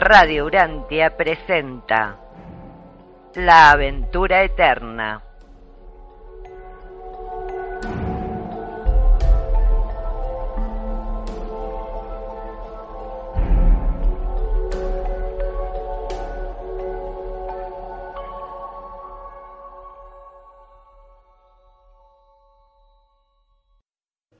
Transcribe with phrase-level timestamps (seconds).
[0.00, 2.16] Radio Urantia presenta
[3.34, 5.20] La aventura eterna.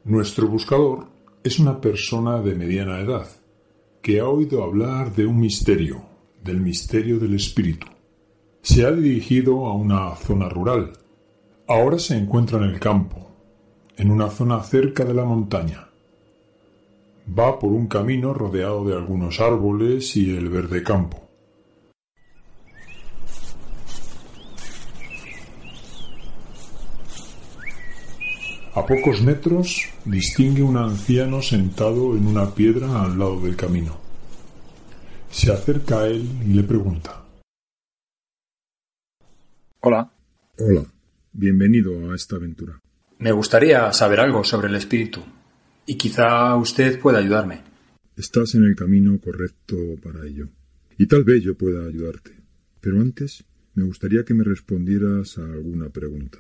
[0.05, 1.09] Nuestro buscador
[1.43, 3.38] es una persona de mediana edad
[4.09, 6.01] que ha oído hablar de un misterio,
[6.43, 7.89] del misterio del espíritu.
[8.63, 10.95] Se ha dirigido a una zona rural.
[11.67, 13.31] Ahora se encuentra en el campo,
[13.99, 15.91] en una zona cerca de la montaña.
[17.39, 21.28] Va por un camino rodeado de algunos árboles y el verde campo.
[28.79, 33.99] A pocos metros distingue un anciano sentado en una piedra al lado del camino.
[35.33, 37.25] Se acerca a él y le pregunta.
[39.81, 40.13] Hola.
[40.59, 40.85] Hola.
[41.33, 42.81] Bienvenido a esta aventura.
[43.19, 45.23] Me gustaría saber algo sobre el espíritu.
[45.85, 47.65] Y quizá usted pueda ayudarme.
[48.17, 50.47] Estás en el camino correcto para ello.
[50.97, 52.31] Y tal vez yo pueda ayudarte.
[52.81, 56.39] Pero antes me gustaría que me respondieras a alguna pregunta.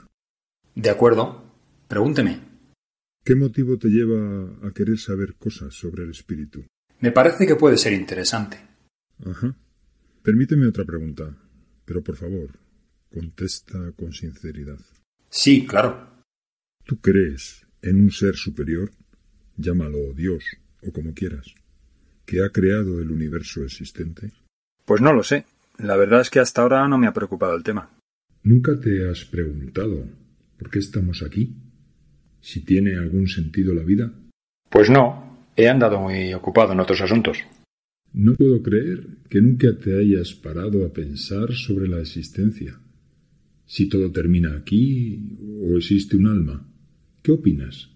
[0.76, 1.47] De acuerdo.
[1.88, 2.40] Pregúnteme.
[3.24, 6.64] ¿Qué motivo te lleva a querer saber cosas sobre el espíritu?
[7.00, 8.58] Me parece que puede ser interesante.
[9.24, 9.56] Ajá.
[10.22, 11.34] Permíteme otra pregunta,
[11.86, 12.50] pero por favor,
[13.10, 14.78] contesta con sinceridad.
[15.30, 16.22] Sí, claro.
[16.84, 18.90] ¿Tú crees en un ser superior,
[19.56, 20.44] llámalo Dios
[20.82, 21.54] o como quieras,
[22.26, 24.32] que ha creado el universo existente?
[24.84, 25.46] Pues no lo sé.
[25.78, 27.90] La verdad es que hasta ahora no me ha preocupado el tema.
[28.42, 30.04] ¿Nunca te has preguntado
[30.58, 31.56] por qué estamos aquí?
[32.48, 34.10] ¿Si tiene algún sentido la vida?
[34.70, 35.50] Pues no.
[35.54, 37.36] He andado muy ocupado en otros asuntos.
[38.14, 42.80] No puedo creer que nunca te hayas parado a pensar sobre la existencia.
[43.66, 46.66] Si todo termina aquí o existe un alma.
[47.22, 47.90] ¿Qué opinas?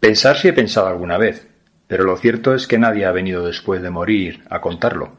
[0.00, 1.46] Pensar si he pensado alguna vez,
[1.86, 5.16] pero lo cierto es que nadie ha venido después de morir a contarlo.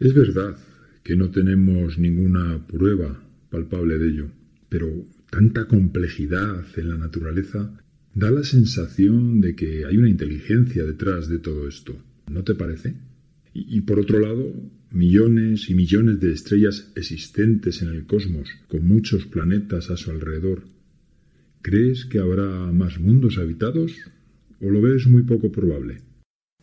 [0.00, 0.56] Es verdad
[1.04, 4.26] que no tenemos ninguna prueba palpable de ello,
[4.68, 4.88] pero
[5.30, 7.70] tanta complejidad en la naturaleza
[8.14, 11.96] da la sensación de que hay una inteligencia detrás de todo esto.
[12.30, 12.94] ¿No te parece?
[13.52, 14.52] Y, por otro lado,
[14.90, 20.62] millones y millones de estrellas existentes en el cosmos, con muchos planetas a su alrededor.
[21.62, 23.92] ¿Crees que habrá más mundos habitados
[24.60, 25.98] o lo ves muy poco probable?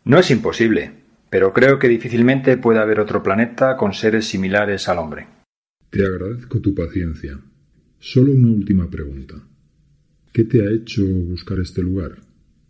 [0.06, 0.92] No es imposible,
[1.30, 5.28] pero creo que difícilmente puede haber otro planeta con seres similares al hombre.
[5.90, 7.40] Te agradezco tu paciencia.
[8.00, 9.36] Solo una última pregunta.
[10.38, 12.20] ¿Qué te ha hecho buscar este lugar?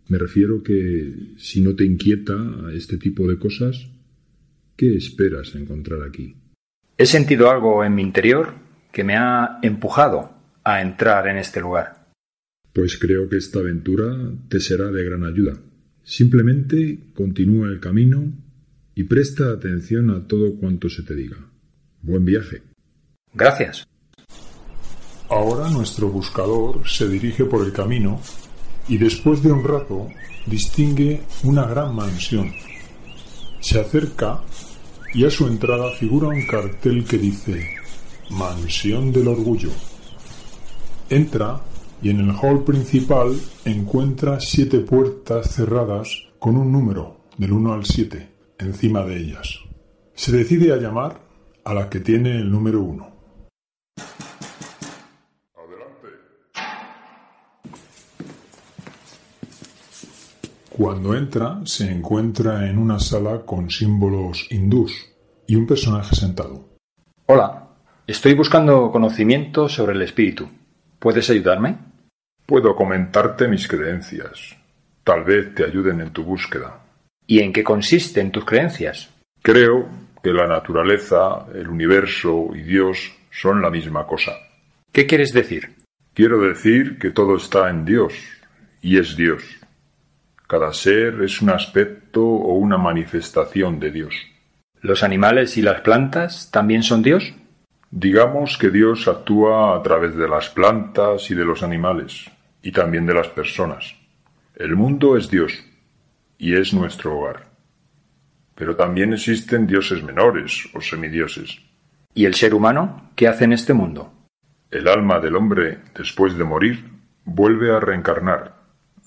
[0.08, 2.34] Me refiero que si no te inquieta
[2.72, 3.90] este tipo de cosas,
[4.74, 6.34] ¿qué esperas encontrar aquí?
[6.96, 8.54] He sentido algo en mi interior
[8.90, 10.32] que me ha empujado
[10.64, 12.08] a entrar en este lugar.
[12.72, 14.16] Pues creo que esta aventura
[14.48, 15.60] te será de gran ayuda.
[16.02, 18.32] Simplemente continúa el camino
[18.94, 21.36] y presta atención a todo cuanto se te diga.
[22.00, 22.62] Buen viaje.
[23.34, 23.86] Gracias.
[25.30, 28.18] Ahora nuestro buscador se dirige por el camino
[28.88, 30.08] y después de un rato
[30.46, 32.50] distingue una gran mansión.
[33.60, 34.40] Se acerca
[35.12, 37.68] y a su entrada figura un cartel que dice
[38.30, 39.70] Mansión del Orgullo.
[41.10, 41.60] Entra
[42.02, 46.08] y en el hall principal encuentra siete puertas cerradas
[46.38, 48.28] con un número del 1 al 7
[48.58, 49.60] encima de ellas.
[50.14, 51.20] Se decide a llamar
[51.64, 53.17] a la que tiene el número 1.
[60.78, 65.12] Cuando entra, se encuentra en una sala con símbolos hindús
[65.44, 66.68] y un personaje sentado.
[67.26, 67.70] Hola,
[68.06, 70.48] estoy buscando conocimiento sobre el espíritu.
[71.00, 71.78] ¿Puedes ayudarme?
[72.46, 74.56] Puedo comentarte mis creencias.
[75.02, 76.78] Tal vez te ayuden en tu búsqueda.
[77.26, 79.10] ¿Y en qué consisten tus creencias?
[79.42, 79.88] Creo
[80.22, 84.30] que la naturaleza, el universo y Dios son la misma cosa.
[84.92, 85.74] ¿Qué quieres decir?
[86.14, 88.14] Quiero decir que todo está en Dios
[88.80, 89.42] y es Dios.
[90.48, 94.14] Cada ser es un aspecto o una manifestación de Dios.
[94.80, 97.34] ¿Los animales y las plantas también son Dios?
[97.90, 102.30] Digamos que Dios actúa a través de las plantas y de los animales,
[102.62, 103.94] y también de las personas.
[104.56, 105.52] El mundo es Dios,
[106.38, 107.50] y es nuestro hogar.
[108.54, 111.58] Pero también existen dioses menores o semidioses.
[112.14, 114.14] ¿Y el ser humano qué hace en este mundo?
[114.70, 116.88] El alma del hombre, después de morir,
[117.26, 118.57] vuelve a reencarnar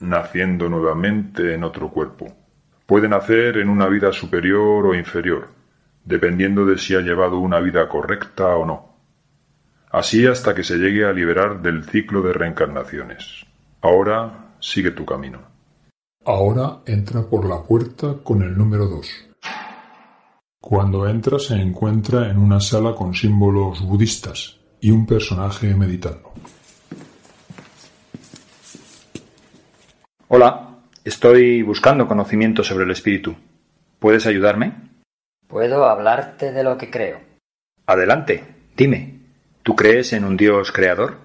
[0.02, 2.28] naciendo nuevamente en otro cuerpo.
[2.86, 5.48] Puede nacer en una vida superior o inferior,
[6.04, 8.92] dependiendo de si ha llevado una vida correcta o no.
[9.92, 13.46] Así hasta que se llegue a liberar del ciclo de reencarnaciones.
[13.82, 15.40] Ahora sigue tu camino.
[16.26, 19.08] Ahora entra por la puerta con el número 2.
[20.60, 26.31] Cuando entra se encuentra en una sala con símbolos budistas y un personaje meditando.
[30.34, 33.36] Hola, estoy buscando conocimiento sobre el espíritu.
[34.00, 34.72] ¿Puedes ayudarme?
[35.46, 37.20] Puedo hablarte de lo que creo.
[37.86, 38.46] Adelante,
[38.78, 39.20] dime.
[39.62, 41.18] ¿Tú crees en un Dios creador?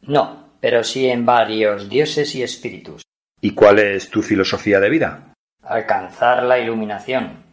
[0.00, 3.02] No, pero sí en varios dioses y espíritus.
[3.42, 5.34] ¿Y cuál es tu filosofía de vida?
[5.62, 7.44] Alcanzar la iluminación.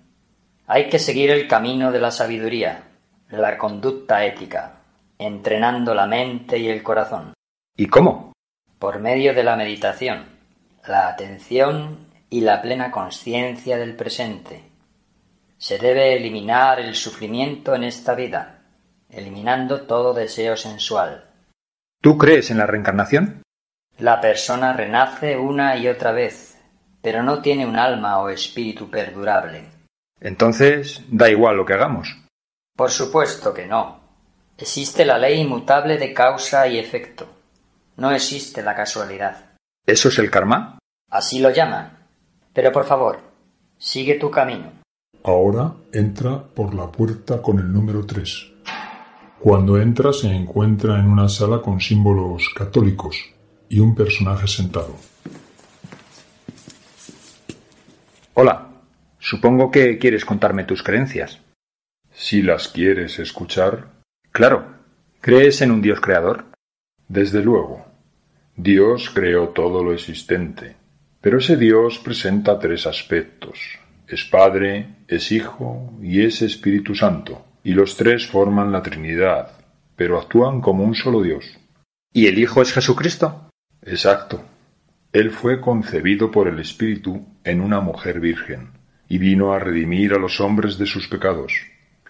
[0.68, 2.82] Hay que seguir el camino de la sabiduría,
[3.30, 4.84] la conducta ética,
[5.20, 7.34] entrenando la mente y el corazón.
[7.76, 8.32] ¿Y cómo?
[8.80, 10.33] Por medio de la meditación,
[10.88, 14.64] la atención y la plena conciencia del presente.
[15.58, 18.64] Se debe eliminar el sufrimiento en esta vida,
[19.10, 21.30] eliminando todo deseo sensual.
[22.02, 23.44] ¿Tú crees en la reencarnación?
[24.00, 26.60] La persona renace una y otra vez,
[27.02, 29.70] pero no tiene un alma o espíritu perdurable.
[30.20, 32.18] Entonces, da igual lo que hagamos.
[32.76, 34.02] Por supuesto que no.
[34.58, 37.28] Existe la ley inmutable de causa y efecto.
[37.98, 39.53] No existe la casualidad.
[39.86, 40.80] ¿Eso es el karma?
[41.10, 42.08] Así lo llaman.
[42.54, 43.20] Pero por favor,
[43.78, 44.72] sigue tu camino.
[45.26, 48.54] Ahora entra por la puerta con el número 3.
[49.40, 53.18] Cuando entra se encuentra en una sala con símbolos católicos
[53.68, 54.96] y un personaje sentado.
[58.36, 58.70] Hola,
[59.20, 61.42] supongo que quieres contarme tus creencias.
[62.14, 63.88] Si las quieres escuchar.
[64.32, 64.66] Claro.
[65.20, 66.46] ¿Crees en un Dios creador?
[67.10, 67.93] Desde luego.
[68.56, 70.76] Dios creó todo lo existente,
[71.20, 73.60] pero ese Dios presenta tres aspectos.
[74.08, 79.54] Es Padre, es Hijo y es Espíritu Santo, y los tres forman la Trinidad,
[79.96, 81.58] pero actúan como un solo Dios.
[82.14, 83.50] ¿Y el Hijo es Jesucristo?
[83.82, 84.44] Exacto.
[85.12, 88.70] Él fue concebido por el Espíritu en una mujer virgen,
[89.10, 91.54] y vino a redimir a los hombres de sus pecados.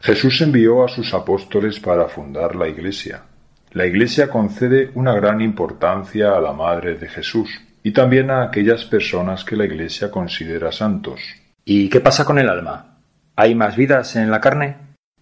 [0.01, 3.23] Jesús envió a sus apóstoles para fundar la Iglesia.
[3.73, 7.49] La Iglesia concede una gran importancia a la Madre de Jesús
[7.81, 11.19] y también a aquellas personas que la Iglesia considera santos.
[11.65, 12.99] ¿Y qué pasa con el alma?
[13.35, 14.75] ¿Hay más vidas en la carne?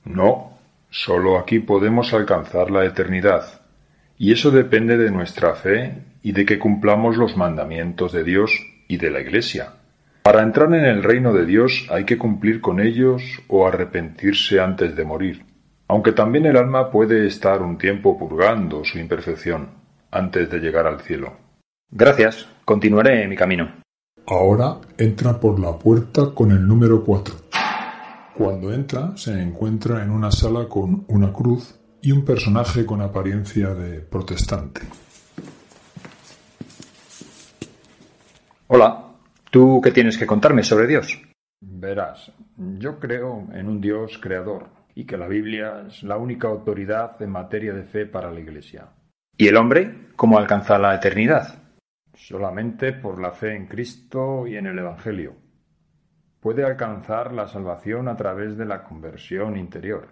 [0.04, 0.58] No,
[0.90, 3.62] solo aquí podemos alcanzar la eternidad.
[4.18, 8.52] Y eso depende de nuestra fe y de que cumplamos los mandamientos de Dios
[8.90, 9.76] y de la Iglesia.
[10.24, 14.94] Para entrar en el reino de Dios hay que cumplir con ellos o arrepentirse antes
[14.98, 15.46] de morir,
[15.92, 19.72] aunque también el alma puede estar un tiempo purgando su imperfección
[20.10, 21.34] antes de llegar al cielo.
[21.90, 23.70] Gracias, continuaré mi camino.
[24.26, 27.36] Ahora entra por la puerta con el número 4.
[28.38, 33.74] Cuando entra se encuentra en una sala con una cruz y un personaje con apariencia
[33.74, 34.84] de protestante.
[38.68, 39.08] Hola,
[39.50, 41.22] ¿tú qué tienes que contarme sobre Dios?
[41.60, 42.32] Verás,
[42.80, 47.32] yo creo en un Dios creador y que la Biblia es la única autoridad en
[47.32, 48.88] materia de fe para la Iglesia.
[49.38, 51.64] ¿Y el hombre cómo alcanza la eternidad?
[52.14, 55.36] Solamente por la fe en Cristo y en el Evangelio.
[56.40, 60.10] Puede alcanzar la salvación a través de la conversión interior.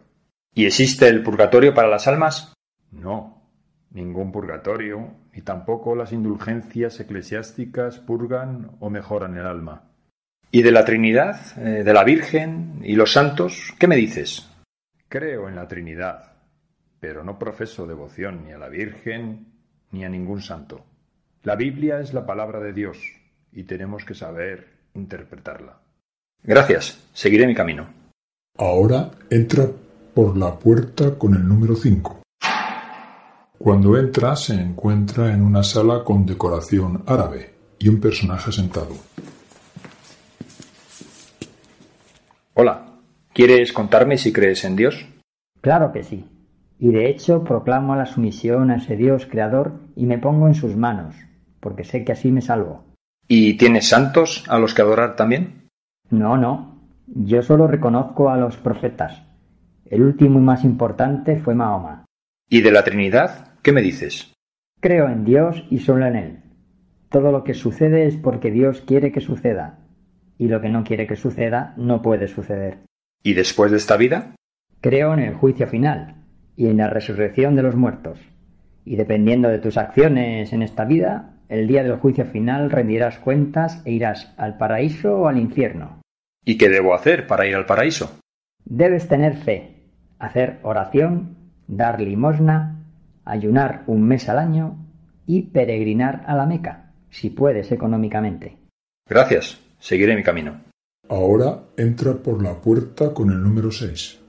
[0.54, 2.54] ¿Y existe el purgatorio para las almas?
[2.92, 3.52] No,
[3.92, 9.84] ningún purgatorio, ni tampoco las indulgencias eclesiásticas purgan o mejoran el alma.
[10.52, 13.74] ¿Y de la Trinidad, eh, de la Virgen y los santos?
[13.78, 14.50] ¿Qué me dices?
[15.10, 16.34] Creo en la Trinidad,
[17.00, 19.48] pero no profeso devoción ni a la Virgen
[19.92, 20.86] ni a ningún santo.
[21.42, 23.00] La Biblia es la palabra de Dios
[23.52, 25.80] y tenemos que saber interpretarla.
[26.44, 27.88] Gracias, seguiré mi camino.
[28.60, 29.66] Ahora entra
[30.14, 32.22] por la puerta con el número 5.
[33.58, 38.94] Cuando entra se encuentra en una sala con decoración árabe y un personaje sentado.
[42.54, 42.89] Hola,
[43.40, 45.08] ¿quieres contarme si crees en Dios?
[45.62, 46.26] Claro que sí.
[46.78, 50.76] Y de hecho proclamo la sumisión a ese Dios creador y me pongo en sus
[50.76, 51.16] manos,
[51.62, 52.84] porque sé que así me salvo.
[53.30, 55.70] ¿Y tienes santos a los que adorar también?
[56.10, 56.82] No, no.
[57.08, 59.24] Yo solo reconozco a los profetas.
[59.86, 62.04] El último y más importante fue Mahoma.
[62.50, 63.54] ¿Y de la Trinidad?
[63.62, 64.34] ¿Qué me dices?
[64.82, 66.40] Creo en Dios y solo en Él.
[67.08, 69.80] Todo lo que sucede es porque Dios quiere que suceda,
[70.38, 72.89] y lo que no quiere que suceda no puede suceder.
[73.24, 74.36] ¿Y después de esta vida?
[74.82, 76.16] Creo en el juicio final
[76.56, 78.20] y en la resurrección de los muertos.
[78.86, 83.82] Y dependiendo de tus acciones en esta vida, el día del juicio final rendirás cuentas
[83.86, 86.02] e irás al paraíso o al infierno.
[86.46, 88.20] ¿Y qué debo hacer para ir al paraíso?
[88.64, 89.76] Debes tener fe,
[90.18, 92.84] hacer oración, dar limosna,
[93.26, 94.78] ayunar un mes al año
[95.28, 98.58] y peregrinar a la Meca, si puedes económicamente.
[99.08, 100.69] Gracias, seguiré mi camino.
[101.10, 104.20] Ahora entra por la puerta con el número 6.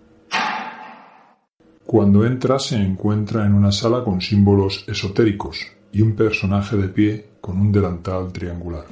[1.85, 5.61] Cuando entra se encuentra en una sala con símbolos esotéricos
[5.93, 8.85] y un personaje de pie con un delantal triangular.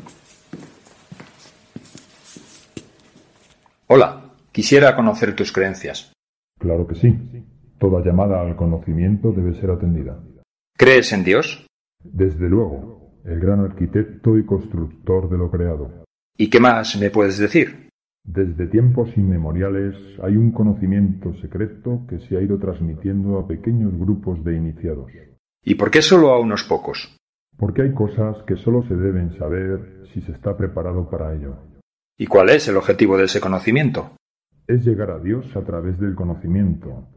[3.86, 6.12] Hola, quisiera conocer tus creencias.
[6.58, 7.16] Claro que sí.
[7.78, 10.18] Toda llamada al conocimiento debe ser atendida.
[10.76, 11.66] ¿Crees en Dios?
[12.04, 16.07] Desde luego, el gran arquitecto y constructor de lo creado.
[16.40, 17.90] ¿Y qué más me puedes decir?
[18.24, 24.44] Desde tiempos inmemoriales hay un conocimiento secreto que se ha ido transmitiendo a pequeños grupos
[24.44, 25.10] de iniciados.
[25.64, 27.16] ¿Y por qué solo a unos pocos?
[27.56, 31.56] Porque hay cosas que solo se deben saber si se está preparado para ello.
[32.16, 34.12] ¿Y cuál es el objetivo de ese conocimiento?
[34.68, 37.08] Es llegar a Dios a través del conocimiento,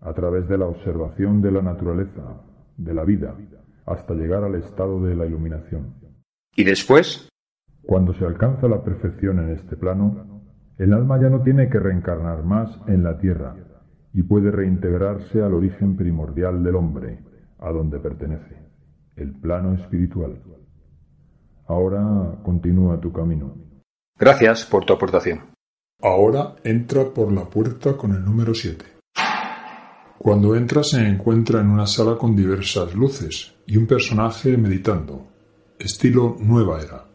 [0.00, 2.40] a través de la observación de la naturaleza,
[2.78, 3.36] de la vida,
[3.84, 5.92] hasta llegar al estado de la iluminación.
[6.56, 7.28] ¿Y después?
[7.82, 10.42] Cuando se alcanza la perfección en este plano,
[10.78, 13.54] el alma ya no tiene que reencarnar más en la tierra
[14.12, 17.18] y puede reintegrarse al origen primordial del hombre,
[17.58, 18.56] a donde pertenece,
[19.16, 20.42] el plano espiritual.
[21.66, 23.54] Ahora continúa tu camino.
[24.18, 25.52] Gracias por tu aportación.
[26.00, 28.84] Ahora entra por la puerta con el número 7.
[30.18, 35.28] Cuando entra se encuentra en una sala con diversas luces y un personaje meditando,
[35.78, 37.11] estilo nueva era.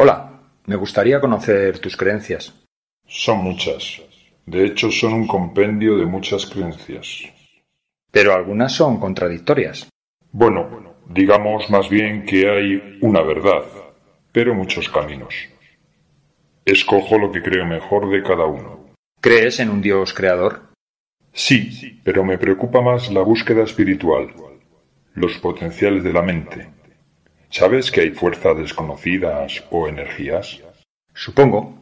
[0.00, 2.54] Hola, me gustaría conocer tus creencias.
[3.04, 4.00] Son muchas.
[4.46, 7.24] De hecho, son un compendio de muchas creencias.
[8.12, 9.88] Pero algunas son contradictorias.
[10.30, 13.64] Bueno, digamos más bien que hay una verdad,
[14.30, 15.34] pero muchos caminos.
[16.64, 18.94] Escojo lo que creo mejor de cada uno.
[19.20, 20.62] ¿Crees en un Dios creador?
[21.32, 24.32] Sí, pero me preocupa más la búsqueda espiritual,
[25.14, 26.77] los potenciales de la mente.
[27.50, 30.60] ¿Sabes que hay fuerzas desconocidas o energías?
[31.14, 31.74] Supongo.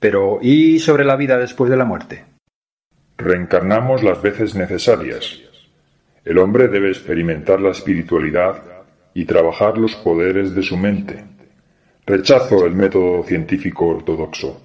[0.00, 2.24] Pero ¿y sobre la vida después de la muerte?
[3.16, 5.40] Reencarnamos las veces necesarias.
[6.24, 8.62] El hombre debe experimentar la espiritualidad
[9.14, 11.24] y trabajar los poderes de su mente.
[12.04, 14.60] Rechazo el método científico ortodoxo.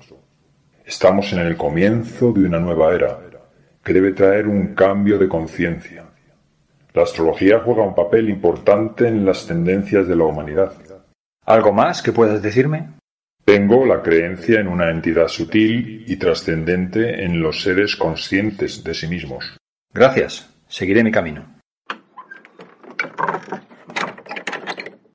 [0.83, 3.19] Estamos en el comienzo de una nueva era
[3.87, 6.03] que debe traer un cambio de conciencia.
[6.97, 10.73] La astrología juega un papel importante en las tendencias de la humanidad.
[11.45, 12.97] ¿Algo más que puedas decirme?
[13.45, 19.07] Tengo la creencia en una entidad sutil y trascendente en los seres conscientes de sí
[19.07, 19.57] mismos.
[19.93, 20.49] Gracias.
[20.67, 21.45] Seguiré mi camino.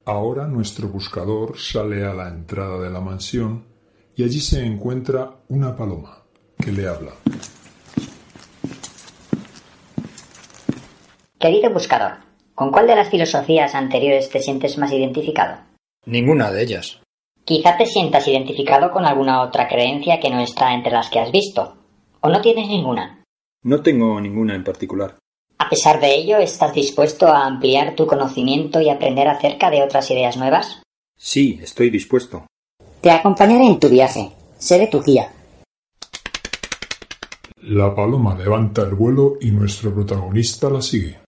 [0.04, 3.64] Ahora nuestro buscador sale a la entrada de la mansión
[4.14, 6.22] y allí se encuentra una paloma
[6.56, 7.10] que le habla.
[11.42, 12.18] Querido buscador,
[12.54, 15.56] ¿con cuál de las filosofías anteriores te sientes más identificado?
[16.06, 17.00] Ninguna de ellas.
[17.44, 21.32] Quizá te sientas identificado con alguna otra creencia que no está entre las que has
[21.32, 21.78] visto.
[22.20, 23.24] ¿O no tienes ninguna?
[23.64, 25.16] No tengo ninguna en particular.
[25.58, 30.08] A pesar de ello, ¿estás dispuesto a ampliar tu conocimiento y aprender acerca de otras
[30.12, 30.80] ideas nuevas?
[31.18, 32.46] Sí, estoy dispuesto.
[33.00, 34.30] Te acompañaré en tu viaje.
[34.58, 35.32] Seré tu guía.
[37.62, 41.21] La paloma levanta el vuelo y nuestro protagonista la sigue.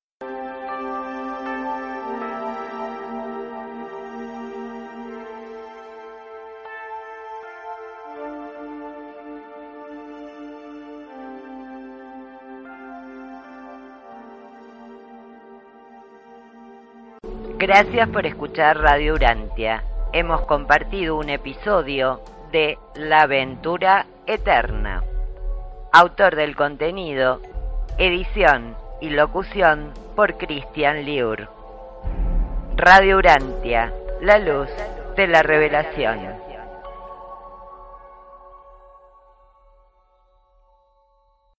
[17.57, 19.85] Gracias por escuchar Radio Urantia.
[20.13, 22.21] Hemos compartido un episodio
[22.51, 25.05] de La aventura eterna.
[25.93, 27.41] Autor del contenido,
[27.97, 31.49] edición y locución por Cristian Liur.
[32.77, 34.69] Radio Urantia, la luz
[35.17, 36.19] de la revelación.